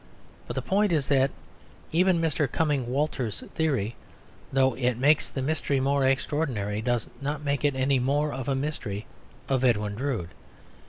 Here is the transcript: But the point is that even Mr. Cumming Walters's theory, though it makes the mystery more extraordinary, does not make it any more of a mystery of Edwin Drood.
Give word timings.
But 0.47 0.55
the 0.55 0.63
point 0.63 0.91
is 0.91 1.09
that 1.09 1.29
even 1.91 2.19
Mr. 2.19 2.51
Cumming 2.51 2.89
Walters's 2.91 3.47
theory, 3.51 3.95
though 4.51 4.73
it 4.73 4.97
makes 4.97 5.29
the 5.29 5.43
mystery 5.43 5.79
more 5.79 6.07
extraordinary, 6.07 6.81
does 6.81 7.07
not 7.21 7.43
make 7.45 7.63
it 7.63 7.75
any 7.75 7.99
more 7.99 8.33
of 8.33 8.47
a 8.49 8.55
mystery 8.55 9.05
of 9.47 9.63
Edwin 9.63 9.93
Drood. 9.93 10.29